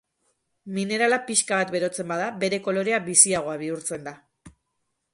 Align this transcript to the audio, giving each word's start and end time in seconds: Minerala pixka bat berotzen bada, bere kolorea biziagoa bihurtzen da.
Minerala 0.77 1.19
pixka 1.27 1.59
bat 1.61 1.75
berotzen 1.77 2.09
bada, 2.13 2.31
bere 2.45 2.61
kolorea 2.71 3.03
biziagoa 3.13 3.63
bihurtzen 3.67 4.11
da. 4.13 4.19